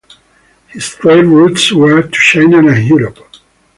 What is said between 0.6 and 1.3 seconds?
His trade